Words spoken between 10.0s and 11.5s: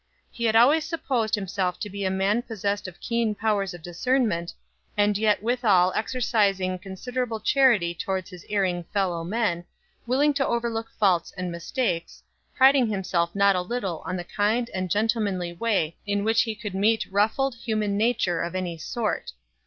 willing to overlook faults